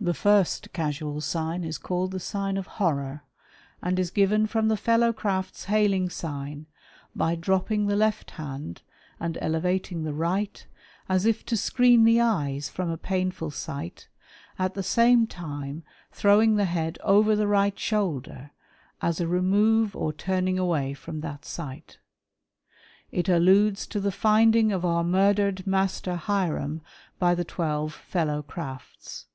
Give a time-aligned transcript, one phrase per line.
[0.00, 3.22] The first casual sign is called the sign of horror,
[3.82, 6.66] and" is given from the Fellow Craft's hailing sign,
[7.16, 8.82] by dropping the" left hand
[9.18, 10.66] and elevating the right,
[11.08, 14.08] as if to screen the eyes from" a painful sight,
[14.58, 18.50] at the same time throwing the head over the" right shoulder,
[19.00, 21.96] as a remove or turning away from that sight.
[23.10, 26.82] "It alludes to the finding of our murdered Master Hiram
[27.18, 29.28] by the" twelve Fellow Crafts.